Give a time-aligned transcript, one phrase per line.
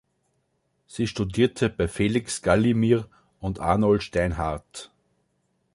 [0.87, 3.07] Sie studierte bei Felix Galimir
[3.39, 4.89] und Arnold Steinhardt.